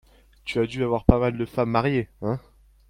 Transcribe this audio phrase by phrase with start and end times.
[0.45, 2.39] Tu as dû avoir pas mal de femmes mariées, hein?